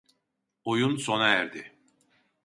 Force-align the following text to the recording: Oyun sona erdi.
Oyun 0.63 0.95
sona 0.95 1.27
erdi. 1.27 1.73